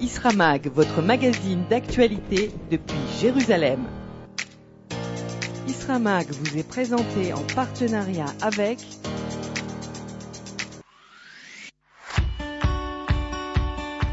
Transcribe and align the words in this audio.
Isramag, 0.00 0.68
votre 0.72 1.02
magazine 1.02 1.64
d'actualité 1.68 2.52
depuis 2.70 3.00
Jérusalem. 3.20 3.80
Isramag 5.66 6.28
vous 6.30 6.56
est 6.56 6.66
présenté 6.66 7.32
en 7.32 7.42
partenariat 7.56 8.32
avec 8.40 8.78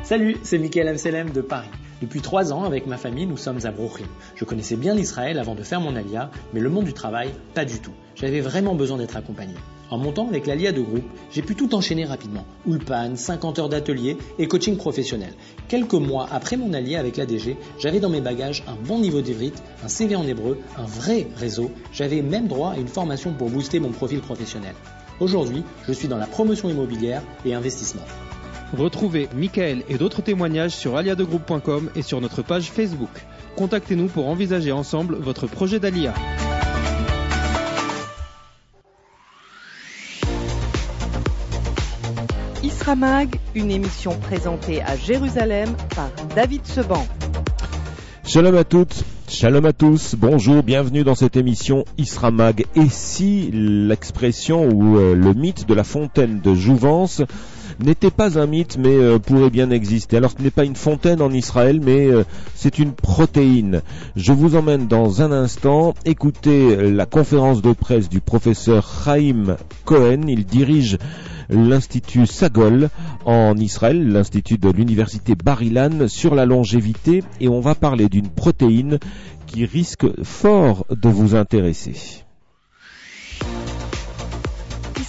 Salut, 0.02 0.38
c'est 0.42 0.57
Michael 0.57 0.88
Amselem 0.88 1.29
de 1.29 1.41
Paris. 1.41 1.70
Depuis 2.02 2.21
trois 2.21 2.52
ans, 2.52 2.63
avec 2.63 2.88
ma 2.88 2.97
famille, 2.97 3.27
nous 3.27 3.38
sommes 3.38 3.63
à 3.63 3.71
Brooklyn. 3.71 4.07
Je 4.36 4.43
connaissais 4.43 4.77
bien 4.77 4.95
l'Israël 4.95 5.38
avant 5.38 5.54
de 5.54 5.61
faire 5.61 5.81
mon 5.81 5.95
alia, 5.95 6.31
mais 6.54 6.61
le 6.61 6.70
monde 6.70 6.86
du 6.86 6.93
travail, 6.93 7.31
pas 7.54 7.65
du 7.65 7.79
tout. 7.79 7.93
J'avais 8.15 8.41
vraiment 8.41 8.73
besoin 8.73 8.97
d'être 8.97 9.17
accompagné. 9.17 9.54
En 9.91 9.97
montant 9.97 10.27
avec 10.27 10.47
l'ALIA 10.47 10.71
de 10.71 10.81
groupe, 10.81 11.05
j'ai 11.31 11.41
pu 11.41 11.55
tout 11.55 11.75
enchaîner 11.75 12.05
rapidement. 12.05 12.45
Ulpan, 12.67 13.15
50 13.15 13.59
heures 13.59 13.70
d'atelier 13.70 14.17
et 14.39 14.47
coaching 14.47 14.77
professionnel. 14.77 15.34
Quelques 15.67 15.93
mois 15.93 16.27
après 16.31 16.57
mon 16.57 16.73
allié 16.73 16.95
avec 16.95 17.17
l'ADG, 17.17 17.55
j'avais 17.80 17.99
dans 17.99 18.09
mes 18.09 18.21
bagages 18.21 18.63
un 18.67 18.76
bon 18.76 18.99
niveau 18.99 19.21
d'évrite, 19.21 19.62
un 19.84 19.88
CV 19.88 20.16
en 20.16 20.27
hébreu, 20.27 20.57
un 20.77 20.85
vrai 20.85 21.27
réseau. 21.35 21.71
J'avais 21.93 22.21
même 22.21 22.48
droit 22.48 22.71
à 22.71 22.77
une 22.77 22.88
formation 22.88 23.34
pour 23.34 23.49
booster 23.49 23.79
mon 23.79 23.91
profil 23.91 24.21
professionnel. 24.21 24.73
Aujourd'hui, 25.20 25.63
je 25.88 25.93
suis 25.93 26.07
dans 26.07 26.17
la 26.17 26.27
promotion 26.27 26.70
immobilière 26.70 27.21
et 27.45 27.54
investissement. 27.54 28.04
Retrouvez 28.76 29.29
Michael 29.35 29.84
et 29.88 29.98
d'autres 29.98 30.21
témoignages 30.21 30.76
sur 30.76 30.98
aliadegroupe.com 30.98 31.90
et 31.95 32.02
sur 32.02 32.20
notre 32.20 32.41
page 32.41 32.71
Facebook. 32.71 33.26
Contactez-nous 33.55 34.07
pour 34.07 34.27
envisager 34.27 34.71
ensemble 34.71 35.15
votre 35.15 35.48
projet 35.48 35.79
d'ALIA. 35.79 36.13
Isramag, 42.85 43.39
une 43.55 43.71
émission 43.71 44.16
présentée 44.16 44.80
à 44.84 44.95
Jérusalem 44.95 45.76
par 45.95 46.12
David 46.35 46.67
Seban. 46.67 47.03
Shalom 48.23 48.55
à 48.55 48.63
toutes, 48.63 49.04
shalom 49.27 49.65
à 49.65 49.73
tous, 49.73 50.13
bonjour, 50.15 50.62
bienvenue 50.62 51.04
dans 51.04 51.15
cette 51.15 51.35
émission 51.35 51.84
Isramag. 51.98 52.65
Et 52.76 52.87
si 52.87 53.49
l'expression 53.51 54.70
ou 54.70 54.99
euh, 54.99 55.15
le 55.15 55.34
mythe 55.34 55.68
de 55.68 55.73
la 55.73 55.84
fontaine 55.84 56.41
de 56.41 56.54
Jouvence 56.54 57.23
n'était 57.80 58.12
pas 58.12 58.40
un 58.40 58.46
mythe 58.46 58.77
mais 58.77 58.96
euh, 58.96 59.20
pourrait 59.20 59.49
bien 59.49 59.70
exister. 59.70 60.18
Alors 60.18 60.32
ce 60.32 60.41
n'est 60.41 60.52
pas 60.52 60.66
une 60.66 60.76
fontaine 60.76 61.21
en 61.21 61.32
Israël 61.32 61.80
mais 61.84 62.07
euh, 62.07 62.24
c'est 62.55 62.80
une 62.80 62.94
protéine. 62.94 63.82
Je 64.16 64.34
vous 64.34 64.56
emmène 64.56 64.88
dans 64.88 65.22
un 65.22 65.31
instant 65.31 65.94
écouter 66.06 66.91
la 66.91 67.06
conférence 67.06 67.62
de 67.62 67.74
presse 67.74 68.09
du 68.09 68.22
professeur 68.22 68.88
Chaim 69.03 69.57
Cohen. 69.85 70.22
Il 70.28 70.46
dirige 70.46 70.97
l'Institut 71.50 72.25
Sagol 72.25 72.90
en 73.25 73.56
Israël, 73.57 74.07
l'Institut 74.07 74.57
de 74.57 74.69
l'Université 74.69 75.35
Bar-Ilan 75.35 76.07
sur 76.07 76.35
la 76.35 76.46
longévité 76.46 77.24
et 77.40 77.47
on 77.47 77.59
va 77.59 77.75
parler 77.75 78.09
d'une 78.09 78.29
protéine 78.29 79.00
qui 79.46 79.66
risque 79.66 80.06
fort 80.24 80.85
de 80.90 81.09
vous 81.09 81.35
intéresser. 81.35 82.25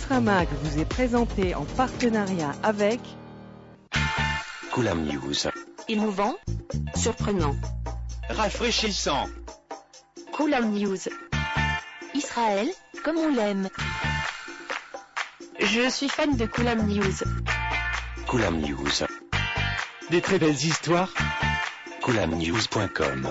Isramag 0.07 0.47
vous 0.63 0.79
est 0.79 0.85
présenté 0.85 1.57
en 1.57 1.65
partenariat 1.65 2.53
avec 2.63 3.01
Koulam 4.71 5.05
News. 5.05 5.51
Émouvant, 5.89 6.37
surprenant. 6.95 7.57
Rafraîchissant. 8.31 9.27
Koulam 10.33 10.71
News. 10.71 11.09
Israël, 12.15 12.69
comme 13.03 13.17
on 13.17 13.35
l'aime. 13.35 13.69
Je 15.59 15.91
suis 15.91 16.09
fan 16.09 16.37
de 16.37 16.47
Koulam 16.47 16.87
News. 16.87 17.25
Koulam 18.29 18.61
News. 18.61 19.07
Des 20.11 20.21
très 20.21 20.39
belles 20.39 20.53
histoires. 20.53 21.13
KoulamNews.com. 22.03 23.29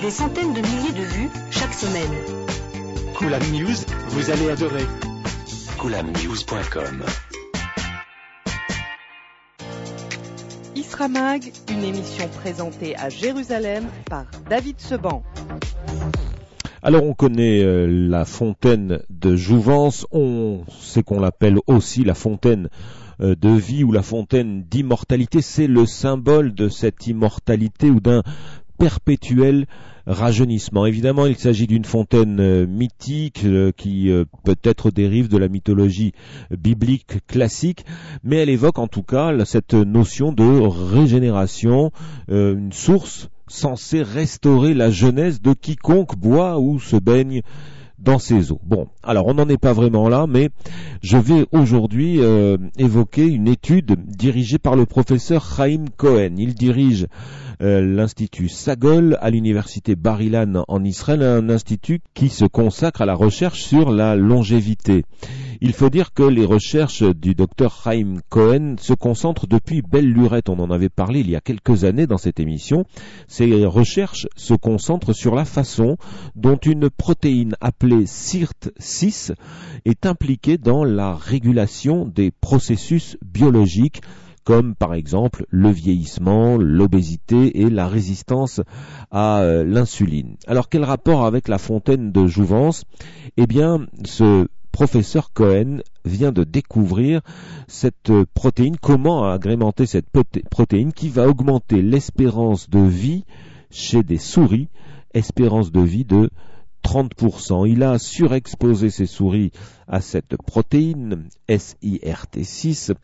Des 0.00 0.10
centaines 0.10 0.52
de 0.52 0.60
milliers 0.60 0.92
de 0.92 1.04
vues 1.04 1.30
chaque 1.52 1.74
semaine. 1.74 2.59
Koulam 3.20 3.42
News, 3.52 3.76
vous 4.08 4.30
allez 4.30 4.48
adorer. 4.48 4.86
KoulamNews.com. 5.76 7.04
Isramag, 10.74 11.52
une 11.70 11.84
émission 11.84 12.26
présentée 12.28 12.96
à 12.96 13.10
Jérusalem 13.10 13.84
par 14.08 14.24
David 14.48 14.80
Seban. 14.80 15.22
Alors 16.82 17.04
on 17.04 17.12
connaît 17.12 17.62
euh, 17.62 17.86
la 17.86 18.24
fontaine 18.24 19.02
de 19.10 19.36
Jouvence, 19.36 20.06
on 20.12 20.64
sait 20.80 21.02
qu'on 21.02 21.20
l'appelle 21.20 21.58
aussi 21.66 22.04
la 22.04 22.14
fontaine 22.14 22.70
euh, 23.20 23.34
de 23.34 23.50
vie 23.50 23.84
ou 23.84 23.92
la 23.92 24.00
fontaine 24.00 24.62
d'immortalité, 24.62 25.42
c'est 25.42 25.66
le 25.66 25.84
symbole 25.84 26.54
de 26.54 26.70
cette 26.70 27.06
immortalité 27.06 27.90
ou 27.90 28.00
d'un 28.00 28.22
perpétuel 28.80 29.66
rajeunissement. 30.06 30.86
Évidemment, 30.86 31.26
il 31.26 31.36
s'agit 31.36 31.66
d'une 31.66 31.84
fontaine 31.84 32.40
euh, 32.40 32.66
mythique 32.66 33.42
euh, 33.44 33.72
qui 33.76 34.10
euh, 34.10 34.24
peut-être 34.42 34.90
dérive 34.90 35.28
de 35.28 35.36
la 35.36 35.48
mythologie 35.48 36.12
biblique 36.50 37.18
classique, 37.26 37.84
mais 38.24 38.36
elle 38.36 38.48
évoque 38.48 38.78
en 38.78 38.88
tout 38.88 39.02
cas 39.02 39.32
cette 39.44 39.74
notion 39.74 40.32
de 40.32 40.44
régénération, 40.94 41.92
une 42.28 42.72
source 42.72 43.28
censée 43.46 44.02
restaurer 44.02 44.74
la 44.74 44.90
jeunesse 44.90 45.42
de 45.42 45.52
quiconque 45.52 46.16
boit 46.16 46.58
ou 46.58 46.80
se 46.80 46.96
baigne 46.96 47.42
dans 47.98 48.18
ces 48.18 48.50
eaux. 48.50 48.60
Bon, 48.64 48.86
alors 49.02 49.26
on 49.26 49.34
n'en 49.34 49.48
est 49.48 49.60
pas 49.60 49.72
vraiment 49.72 50.08
là, 50.08 50.26
mais 50.26 50.50
je 51.02 51.18
vais 51.18 51.46
aujourd'hui 51.52 52.20
évoquer 52.78 53.26
une 53.26 53.48
étude 53.48 53.96
dirigée 54.06 54.58
par 54.58 54.76
le 54.76 54.86
professeur 54.86 55.44
Chaim 55.44 55.84
Cohen. 55.96 56.36
Il 56.38 56.54
dirige 56.54 57.06
l'Institut 57.60 58.48
Sagol 58.48 59.18
à 59.20 59.30
l'Université 59.30 59.94
Bar-Ilan 59.94 60.64
en 60.66 60.82
Israël, 60.82 61.22
un 61.22 61.50
institut 61.50 62.00
qui 62.14 62.28
se 62.28 62.46
consacre 62.46 63.02
à 63.02 63.06
la 63.06 63.14
recherche 63.14 63.62
sur 63.62 63.90
la 63.90 64.16
longévité. 64.16 65.04
Il 65.62 65.74
faut 65.74 65.90
dire 65.90 66.14
que 66.14 66.22
les 66.22 66.46
recherches 66.46 67.02
du 67.02 67.34
docteur 67.34 67.82
Chaim 67.84 68.20
Cohen 68.30 68.76
se 68.78 68.94
concentrent 68.94 69.46
depuis 69.46 69.82
belle 69.82 70.10
lurette. 70.10 70.48
On 70.48 70.58
en 70.58 70.70
avait 70.70 70.88
parlé 70.88 71.20
il 71.20 71.28
y 71.28 71.36
a 71.36 71.42
quelques 71.42 71.84
années 71.84 72.06
dans 72.06 72.16
cette 72.16 72.40
émission. 72.40 72.86
Ces 73.28 73.66
recherches 73.66 74.26
se 74.36 74.54
concentrent 74.54 75.12
sur 75.12 75.34
la 75.34 75.44
façon 75.44 75.98
dont 76.34 76.56
une 76.56 76.88
protéine 76.88 77.56
appelée 77.60 78.04
SIRT6 78.04 79.34
est 79.84 80.06
impliquée 80.06 80.56
dans 80.56 80.82
la 80.82 81.14
régulation 81.14 82.06
des 82.06 82.30
processus 82.30 83.18
biologiques 83.22 84.00
comme 84.44 84.74
par 84.74 84.94
exemple 84.94 85.46
le 85.50 85.70
vieillissement, 85.70 86.56
l'obésité 86.56 87.60
et 87.60 87.70
la 87.70 87.88
résistance 87.88 88.60
à 89.10 89.40
euh, 89.40 89.64
l'insuline. 89.64 90.36
Alors 90.46 90.68
quel 90.68 90.84
rapport 90.84 91.24
avec 91.24 91.48
la 91.48 91.58
fontaine 91.58 92.12
de 92.12 92.26
Jouvence? 92.26 92.84
Eh 93.36 93.46
bien, 93.46 93.86
ce 94.04 94.46
professeur 94.72 95.32
Cohen 95.32 95.78
vient 96.04 96.32
de 96.32 96.44
découvrir 96.44 97.20
cette 97.66 98.12
protéine, 98.34 98.76
comment 98.80 99.28
agrémenter 99.30 99.86
cette 99.86 100.08
protéine 100.50 100.92
qui 100.92 101.08
va 101.08 101.28
augmenter 101.28 101.82
l'espérance 101.82 102.70
de 102.70 102.80
vie 102.80 103.24
chez 103.70 104.02
des 104.02 104.18
souris, 104.18 104.68
espérance 105.14 105.72
de 105.72 105.80
vie 105.80 106.04
de 106.04 106.30
30%. 106.84 107.68
Il 107.68 107.82
a 107.82 107.98
surexposé 107.98 108.90
ses 108.90 109.06
souris 109.06 109.50
à 109.88 110.00
cette 110.00 110.36
protéine 110.36 111.24
SIRT6 111.48 112.94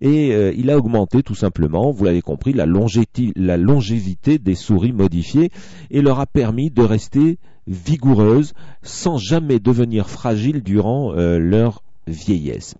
et 0.00 0.32
euh, 0.32 0.52
il 0.56 0.70
a 0.70 0.76
augmenté 0.76 1.22
tout 1.22 1.34
simplement, 1.34 1.90
vous 1.90 2.04
l'avez 2.04 2.22
compris, 2.22 2.52
la, 2.52 2.66
longévité 2.66 4.38
des 4.38 4.54
souris 4.54 4.92
modifiées 4.92 5.50
et 5.90 6.02
leur 6.02 6.20
a 6.20 6.26
permis 6.26 6.70
de 6.70 6.82
rester 6.82 7.38
vigoureuses 7.66 8.52
sans 8.82 9.16
jamais 9.16 9.58
devenir 9.58 10.10
fragiles 10.10 10.62
durant 10.62 11.12
euh, 11.14 11.38
leur 11.38 11.82
vieillesse. 12.06 12.74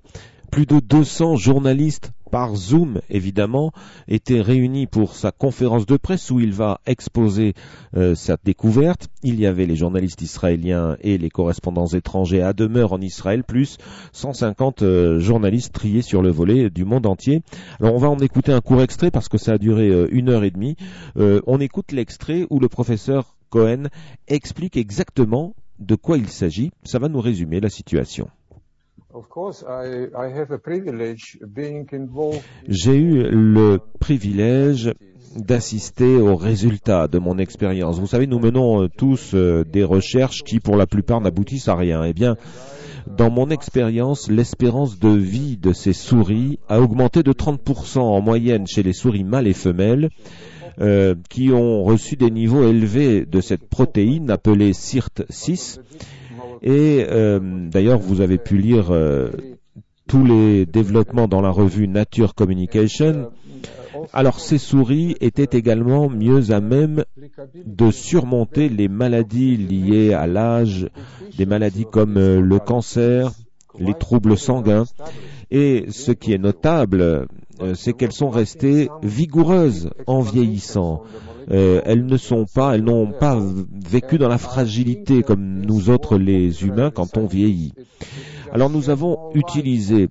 Plus 0.51 0.67
de 0.67 0.79
200 0.79 1.37
journalistes 1.37 2.13
par 2.35 2.57
Zoom 2.57 3.01
évidemment, 3.11 3.71
était 4.09 4.41
réuni 4.41 4.89
pour 4.89 5.15
sa 5.15 5.31
conférence 5.31 5.87
de 5.87 5.97
presse 5.97 6.33
où 6.33 6.41
il 6.41 6.53
va 6.53 6.81
exposer 6.85 7.55
euh, 7.97 8.17
sa 8.17 8.37
découverte. 8.43 9.07
Il 9.23 9.39
y 9.39 9.47
avait 9.47 9.67
les 9.67 9.77
journalistes 9.77 10.21
israéliens 10.21 10.97
et 11.01 11.17
les 11.17 11.31
correspondants 11.31 11.87
étrangers 11.87 12.43
à 12.43 12.53
demeure 12.53 12.93
en 12.93 13.01
Israël, 13.01 13.45
plus 13.45 13.79
150 14.11 14.83
euh, 14.83 15.21
journalistes 15.21 15.73
triés 15.73 16.03
sur 16.03 16.23
le 16.23 16.31
volet 16.31 16.71
du 16.71 16.85
monde 16.85 17.07
entier. 17.07 17.43
Alors 17.79 17.95
on 17.95 17.99
va 17.99 18.11
en 18.11 18.19
écouter 18.19 18.51
un 18.51 18.61
court 18.61 18.83
extrait 18.83 19.13
parce 19.13 19.29
que 19.29 19.39
ça 19.39 19.53
a 19.53 19.59
duré 19.59 19.91
euh, 19.91 20.09
une 20.11 20.29
heure 20.29 20.43
et 20.43 20.51
demie. 20.51 20.77
on 21.15 21.61
écoute 21.61 21.93
l'extrait 21.93 22.49
où 22.51 22.59
le 22.59 22.69
professeur 22.69 23.37
Cohen 23.49 23.85
explique 24.27 24.77
exactement 24.77 25.55
de 25.79 25.95
quoi 25.95 26.19
il 26.19 26.29
s'agit. 26.29 26.73
Ça 26.83 26.99
va 26.99 27.09
nous 27.09 27.21
résumer 27.21 27.61
la 27.61 27.71
situation. 27.71 28.29
J'ai 32.67 32.97
eu 32.97 33.23
le 33.31 33.79
privilège 34.01 34.93
d'assister 35.37 36.17
aux 36.17 36.35
résultats 36.35 37.07
de 37.07 37.21
mon 37.21 37.39
expérience. 37.39 38.01
Vous 38.01 38.09
savez, 38.09 38.27
nous 38.27 38.41
menons 38.41 38.83
euh, 38.83 38.89
tous 38.89 39.35
euh, 39.35 39.65
des 39.65 39.85
recherches 39.85 40.43
qui, 40.43 40.59
pour 40.59 40.77
la 40.77 40.87
plupart, 40.87 41.21
n'aboutissent 41.21 41.69
à 41.69 41.77
rien. 41.77 42.03
Eh 42.05 42.13
bien, 42.13 42.37
dans 43.07 43.31
mon 43.31 43.51
expérience, 43.51 44.29
l'espérance 44.29 44.99
de 44.99 45.11
vie 45.11 45.57
de 45.59 45.73
ces 45.73 45.93
souris 45.93 46.59
a 46.69 46.81
augmenté 46.81 47.23
de 47.23 47.33
30% 47.33 48.01
en 48.01 48.21
moyenne 48.21 48.67
chez 48.67 48.83
les 48.83 48.93
souris 48.93 49.25
mâles 49.25 49.47
et 49.47 49.55
femelles. 49.55 50.11
Euh, 50.81 51.15
qui 51.31 51.53
ont 51.53 51.85
reçu 51.85 52.17
des 52.17 52.33
niveaux 52.33 52.67
élevés 52.67 53.27
de 53.27 53.41
cette 53.41 53.69
protéine 53.69 54.29
appelée 54.29 54.73
SIRT6. 54.73 55.79
Et 56.63 57.07
euh, 57.09 57.41
d'ailleurs, 57.71 57.99
vous 57.99 58.21
avez 58.21 58.39
pu 58.39 58.57
lire 58.57 58.91
euh, 58.91 59.31
tous 60.07 60.25
les 60.25 60.67
développements 60.67 61.29
dans 61.29 61.41
la 61.41 61.51
revue 61.51 61.89
Nature 61.89 62.35
Communication. 62.35 63.31
Alors 64.13 64.41
ces 64.41 64.59
souris 64.59 65.17
étaient 65.21 65.57
également 65.57 66.11
mieux 66.11 66.51
à 66.51 66.61
même 66.61 67.05
de 67.65 67.91
surmonter 67.91 68.69
les 68.69 68.89
maladies 68.89 69.57
liées 69.57 70.13
à 70.13 70.27
l'âge, 70.27 70.89
des 71.39 71.47
maladies 71.47 71.87
comme 71.91 72.19
le 72.19 72.59
cancer, 72.59 73.31
les 73.79 73.95
troubles 73.95 74.37
sanguins. 74.37 74.85
Et 75.51 75.87
ce 75.91 76.13
qui 76.13 76.33
est 76.33 76.39
notable, 76.39 77.27
euh, 77.61 77.75
c'est 77.75 77.93
qu'elles 77.93 78.13
sont 78.13 78.31
restées 78.31 78.89
vigoureuses 79.03 79.91
en 80.07 80.21
vieillissant. 80.21 81.03
Euh, 81.51 81.83
elles 81.85 82.07
ne 82.07 82.17
sont 82.17 82.47
pas, 82.47 82.75
elles 82.75 82.85
n'ont 82.85 83.13
pas 83.13 83.39
vécu 83.39 84.19
dans 84.19 84.29
la 84.29 84.39
fragilité 84.39 85.23
comme 85.23 85.61
nous 85.61 85.91
autres 85.91 86.17
les 86.17 86.65
humains 86.65 86.91
quand 86.91 87.17
on 87.19 87.27
vieillit. 87.27 87.75
Alors 88.53 88.71
nous 88.71 88.89
avons 88.89 89.31
utilisé 89.35 90.09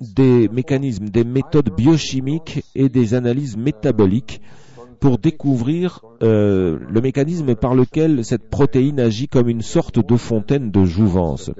des 0.00 0.48
mécanismes, 0.48 1.08
des 1.08 1.24
méthodes 1.24 1.70
biochimiques 1.76 2.62
et 2.74 2.88
des 2.88 3.14
analyses 3.14 3.56
métaboliques 3.56 4.40
pour 5.00 5.18
découvrir 5.18 6.00
euh, 6.22 6.78
le 6.88 7.00
mécanisme 7.00 7.54
par 7.54 7.74
lequel 7.74 8.24
cette 8.24 8.48
protéine 8.48 9.00
agit 9.00 9.28
comme 9.28 9.48
une 9.48 9.62
sorte 9.62 10.04
de 10.04 10.16
fontaine 10.16 10.70
de 10.70 10.84
jouvence. 10.84 11.50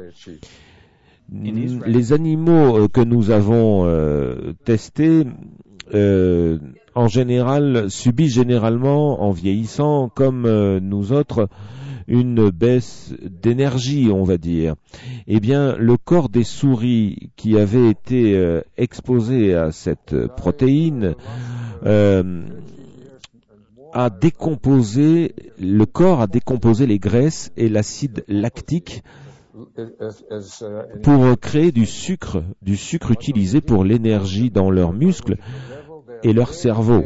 Les 1.31 2.13
animaux 2.15 2.79
euh, 2.79 2.89
que 2.89 3.03
nous 3.03 3.31
avons 3.31 3.85
euh, 3.85 4.55
testés, 4.65 5.27
euh, 5.93 6.59
en 6.95 7.07
général, 7.07 7.91
subissent 7.91 8.35
généralement, 8.35 9.23
en 9.23 9.31
vieillissant, 9.31 10.09
comme 10.09 10.49
nous 10.79 11.13
autres, 11.13 11.49
une 12.07 12.49
baisse 12.49 13.13
d'énergie, 13.23 14.09
on 14.13 14.25
va 14.25 14.39
dire. 14.39 14.75
Eh 15.27 15.39
bien, 15.41 15.77
le 15.77 15.99
corps 15.99 16.31
des 16.31 16.45
souris 16.45 17.31
qui 17.37 17.59
avaient 17.59 17.91
été 17.91 18.61
exposés 18.79 19.55
à 19.55 19.71
cette 19.71 20.27
protéine 20.29 21.15
a 23.93 24.11
décomposé, 24.11 25.35
le 25.61 25.85
corps 25.85 26.23
a 26.23 26.27
décomposé 26.27 26.87
les 26.87 26.99
graisses 26.99 27.53
et 27.57 27.69
l'acide 27.69 28.25
lactique 28.29 29.03
pour 31.03 31.41
créer 31.41 31.73
du 31.73 31.87
sucre, 31.87 32.43
du 32.63 32.77
sucre 32.77 33.11
utilisé 33.11 33.61
pour 33.61 33.85
l'énergie 33.85 34.51
dans 34.51 34.71
leurs 34.71 34.93
muscles 34.93 35.37
et 36.23 36.33
leur 36.33 36.55
cerveau. 36.55 37.05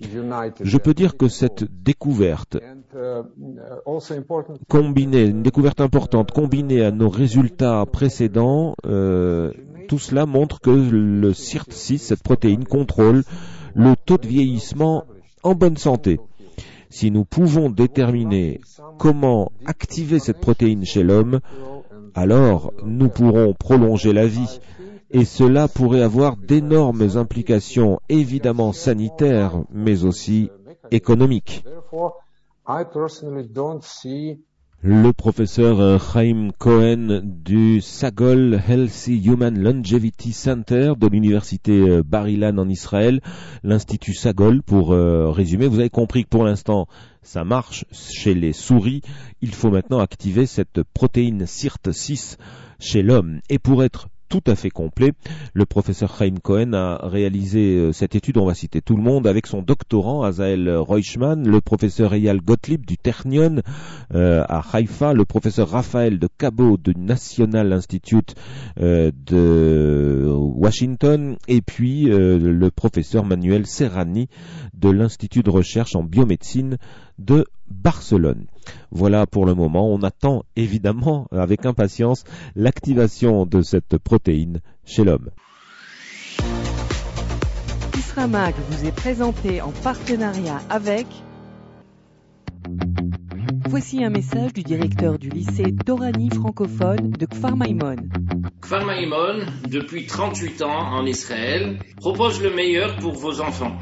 Je 0.00 0.78
peux 0.78 0.94
dire 0.94 1.16
que 1.16 1.26
cette 1.26 1.64
découverte, 1.82 2.56
combinée, 4.68 5.24
une 5.24 5.42
découverte 5.42 5.80
importante, 5.80 6.30
combinée 6.30 6.84
à 6.84 6.92
nos 6.92 7.08
résultats 7.08 7.84
précédents, 7.84 8.74
euh, 8.86 9.52
tout 9.88 9.98
cela 9.98 10.24
montre 10.24 10.60
que 10.60 10.70
le 10.70 11.32
CIRT6, 11.32 11.98
cette 11.98 12.22
protéine, 12.22 12.64
contrôle 12.64 13.24
le 13.74 13.94
taux 13.96 14.18
de 14.18 14.26
vieillissement 14.26 15.04
en 15.42 15.54
bonne 15.54 15.76
santé. 15.76 16.20
Si 16.90 17.10
nous 17.10 17.24
pouvons 17.24 17.70
déterminer 17.70 18.60
comment 18.98 19.52
activer 19.66 20.18
cette 20.18 20.40
protéine 20.40 20.84
chez 20.84 21.02
l'homme, 21.02 21.40
alors 22.14 22.72
nous 22.84 23.08
pourrons 23.08 23.54
prolonger 23.54 24.12
la 24.12 24.26
vie. 24.26 24.60
Et 25.10 25.24
cela 25.24 25.68
pourrait 25.68 26.02
avoir 26.02 26.36
d'énormes 26.36 27.16
implications, 27.16 27.98
évidemment 28.08 28.72
sanitaires, 28.72 29.62
mais 29.70 30.04
aussi 30.04 30.50
économiques. 30.90 31.64
Le 34.80 35.12
professeur 35.12 36.00
Chaim 36.00 36.50
Cohen 36.56 37.20
du 37.24 37.80
Sagol 37.80 38.62
Healthy 38.68 39.20
Human 39.24 39.58
Longevity 39.58 40.32
Center 40.32 40.92
de 40.96 41.08
l'université 41.08 41.72
euh, 41.72 42.04
Bar-Ilan 42.04 42.58
en 42.58 42.68
Israël, 42.68 43.20
l'Institut 43.64 44.14
Sagol 44.14 44.62
pour 44.62 44.92
euh, 44.92 45.32
résumer. 45.32 45.66
Vous 45.66 45.80
avez 45.80 45.90
compris 45.90 46.22
que 46.22 46.28
pour 46.28 46.44
l'instant, 46.44 46.86
ça 47.22 47.42
marche 47.42 47.86
chez 47.90 48.34
les 48.34 48.52
souris. 48.52 49.02
Il 49.40 49.52
faut 49.52 49.72
maintenant 49.72 49.98
activer 49.98 50.46
cette 50.46 50.84
protéine 50.94 51.42
SIRT6 51.42 52.36
chez 52.78 53.02
l'homme. 53.02 53.40
Et 53.50 53.58
pour 53.58 53.82
être 53.82 54.06
tout 54.28 54.42
à 54.46 54.54
fait 54.54 54.70
complet. 54.70 55.12
Le 55.54 55.66
professeur 55.66 56.16
Chaim 56.16 56.34
Cohen 56.42 56.72
a 56.72 57.08
réalisé 57.08 57.76
euh, 57.76 57.92
cette 57.92 58.14
étude, 58.14 58.38
on 58.38 58.46
va 58.46 58.54
citer 58.54 58.80
tout 58.80 58.96
le 58.96 59.02
monde, 59.02 59.26
avec 59.26 59.46
son 59.46 59.62
doctorant 59.62 60.22
Azael 60.22 60.68
Reuschmann, 60.68 61.48
le 61.48 61.60
professeur 61.60 62.14
Eyal 62.14 62.40
Gottlieb 62.40 62.84
du 62.84 62.96
Ternion 62.96 63.62
euh, 64.14 64.44
à 64.48 64.62
Haïfa, 64.72 65.12
le 65.14 65.24
professeur 65.24 65.70
Raphaël 65.70 66.18
de 66.18 66.28
Cabo 66.38 66.76
du 66.76 66.94
National 66.96 67.72
Institute 67.72 68.34
euh, 68.80 69.10
de 69.26 70.26
Washington, 70.28 71.36
et 71.48 71.60
puis 71.60 72.04
le 72.08 72.70
professeur 72.70 73.24
Manuel 73.24 73.66
Serrani 73.66 74.28
de 74.74 74.90
l'Institut 74.90 75.42
de 75.42 75.50
recherche 75.50 75.96
en 75.96 76.02
biomédecine 76.02 76.76
de 77.18 77.46
Barcelone. 77.70 78.46
Voilà 78.90 79.26
pour 79.26 79.46
le 79.46 79.54
moment. 79.54 79.92
On 79.92 80.02
attend 80.02 80.44
évidemment 80.56 81.26
avec 81.30 81.66
impatience 81.66 82.24
l'activation 82.54 83.46
de 83.46 83.62
cette 83.62 83.98
protéine 83.98 84.60
chez 84.84 85.04
l'homme. 85.04 85.30
Isramag 87.96 88.54
vous 88.68 88.86
est 88.86 88.92
présenté 88.92 89.60
en 89.60 89.72
partenariat 89.72 90.60
avec 90.70 91.06
Voici 93.68 94.02
un 94.02 94.08
message 94.08 94.54
du 94.54 94.62
directeur 94.62 95.18
du 95.18 95.28
lycée 95.28 95.74
Torani 95.84 96.30
francophone 96.30 97.10
de 97.10 97.26
Kfar 97.26 97.54
Maimon. 97.54 97.96
Kfar 98.62 98.86
Maimon, 98.86 99.44
depuis 99.68 100.06
38 100.06 100.62
ans 100.62 100.94
en 100.94 101.04
Israël, 101.04 101.78
propose 101.96 102.42
le 102.42 102.48
meilleur 102.54 102.96
pour 102.96 103.12
vos 103.12 103.42
enfants. 103.42 103.76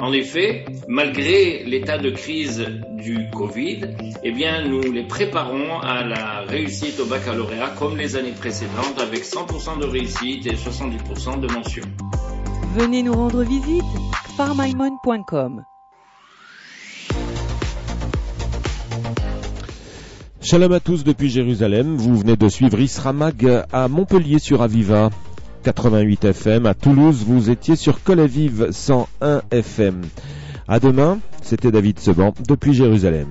En 0.00 0.10
effet, 0.12 0.64
malgré 0.88 1.64
l'état 1.64 1.98
de 1.98 2.08
crise 2.10 2.64
du 2.96 3.28
Covid, 3.30 3.80
eh 4.24 4.32
bien, 4.32 4.66
nous 4.66 4.80
les 4.90 5.06
préparons 5.06 5.80
à 5.80 6.02
la 6.02 6.40
réussite 6.48 6.98
au 7.00 7.04
baccalauréat 7.04 7.74
comme 7.78 7.98
les 7.98 8.16
années 8.16 8.32
précédentes 8.32 8.98
avec 8.98 9.24
100% 9.24 9.80
de 9.80 9.86
réussite 9.86 10.46
et 10.46 10.54
70% 10.54 11.40
de 11.40 11.52
mention. 11.52 11.84
Venez 12.74 13.02
nous 13.02 13.12
rendre 13.12 13.42
visite, 13.42 13.84
kfarmaimon.com. 14.34 15.62
Shalom 20.46 20.70
à 20.70 20.78
tous 20.78 21.02
depuis 21.02 21.28
Jérusalem. 21.28 21.96
Vous 21.96 22.16
venez 22.16 22.36
de 22.36 22.48
suivre 22.48 22.78
Isramag 22.78 23.64
à 23.72 23.88
Montpellier 23.88 24.38
sur 24.38 24.62
Aviva 24.62 25.10
88 25.64 26.26
FM. 26.26 26.66
À 26.66 26.74
Toulouse, 26.74 27.24
vous 27.26 27.50
étiez 27.50 27.74
sur 27.74 28.00
Colavive 28.04 28.68
101 28.70 29.42
FM. 29.50 30.02
À 30.68 30.78
demain, 30.78 31.18
c'était 31.42 31.72
David 31.72 31.98
Seban 31.98 32.32
depuis 32.46 32.74
Jérusalem. 32.74 33.26